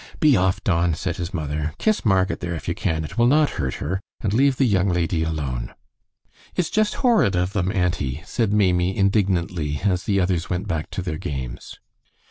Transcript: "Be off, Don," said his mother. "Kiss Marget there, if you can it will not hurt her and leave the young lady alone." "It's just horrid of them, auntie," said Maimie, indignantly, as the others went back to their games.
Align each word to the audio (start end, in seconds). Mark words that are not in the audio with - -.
"Be 0.19 0.35
off, 0.35 0.63
Don," 0.63 0.95
said 0.95 1.17
his 1.17 1.31
mother. 1.31 1.75
"Kiss 1.77 2.03
Marget 2.03 2.39
there, 2.39 2.55
if 2.55 2.67
you 2.67 2.73
can 2.73 3.03
it 3.05 3.19
will 3.19 3.27
not 3.27 3.51
hurt 3.61 3.75
her 3.75 4.01
and 4.19 4.33
leave 4.33 4.57
the 4.57 4.65
young 4.65 4.89
lady 4.89 5.21
alone." 5.21 5.75
"It's 6.55 6.71
just 6.71 6.95
horrid 7.05 7.35
of 7.35 7.53
them, 7.53 7.71
auntie," 7.71 8.23
said 8.25 8.51
Maimie, 8.51 8.97
indignantly, 8.97 9.79
as 9.85 10.05
the 10.05 10.19
others 10.19 10.49
went 10.49 10.67
back 10.67 10.89
to 10.89 11.03
their 11.03 11.19
games. 11.19 11.77